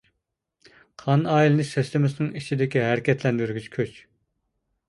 [1.03, 4.05] قان ئايلىنىش سىستېمىسىنىڭ ئىچىدىكى ھەرىكەتلەندۈرگۈچ كۈچ.